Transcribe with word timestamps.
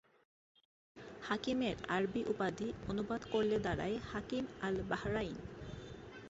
হাকিমের 1.21 1.75
আরবি 1.87 2.21
উপাধি 2.27 2.67
অনুবাদ 2.87 3.21
করলে 3.31 3.57
দাড়ায় 3.59 3.97
হাকিম 4.11 4.43
আল-বাহরাইন। 4.61 5.37